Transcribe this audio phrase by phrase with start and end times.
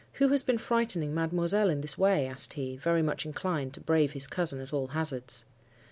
[0.13, 4.13] 'Who has been frightening mademoiselle in this way?' asked he, very much inclined to brave
[4.13, 5.45] his cousin at all hazards.